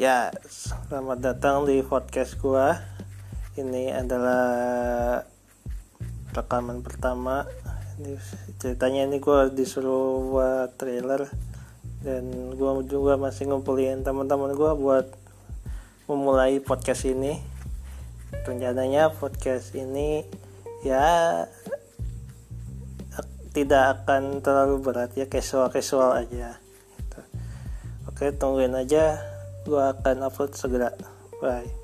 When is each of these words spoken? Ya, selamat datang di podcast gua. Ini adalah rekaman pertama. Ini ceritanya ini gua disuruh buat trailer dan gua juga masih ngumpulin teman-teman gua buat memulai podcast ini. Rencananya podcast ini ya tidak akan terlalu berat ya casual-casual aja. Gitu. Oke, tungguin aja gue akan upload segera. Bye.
Ya, 0.00 0.32
selamat 0.48 1.20
datang 1.20 1.68
di 1.68 1.84
podcast 1.84 2.40
gua. 2.40 2.72
Ini 3.52 3.92
adalah 3.92 4.48
rekaman 6.32 6.80
pertama. 6.80 7.44
Ini 8.00 8.16
ceritanya 8.56 9.04
ini 9.04 9.20
gua 9.20 9.52
disuruh 9.52 10.24
buat 10.24 10.80
trailer 10.80 11.28
dan 12.00 12.48
gua 12.56 12.80
juga 12.80 13.20
masih 13.20 13.52
ngumpulin 13.52 14.00
teman-teman 14.00 14.56
gua 14.56 14.72
buat 14.72 15.04
memulai 16.08 16.64
podcast 16.64 17.04
ini. 17.04 17.36
Rencananya 18.48 19.12
podcast 19.12 19.76
ini 19.76 20.24
ya 20.80 21.44
tidak 23.52 24.00
akan 24.00 24.40
terlalu 24.40 24.80
berat 24.80 25.12
ya 25.12 25.28
casual-casual 25.28 26.24
aja. 26.24 26.56
Gitu. 26.96 27.20
Oke, 28.08 28.32
tungguin 28.32 28.72
aja 28.72 29.39
gue 29.64 29.82
akan 29.82 30.26
upload 30.26 30.52
segera. 30.56 30.90
Bye. 31.40 31.80